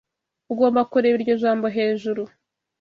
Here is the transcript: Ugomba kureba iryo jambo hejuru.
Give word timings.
Ugomba 0.51 0.81
kureba 0.91 1.15
iryo 1.19 1.35
jambo 1.43 1.65
hejuru. 1.75 2.21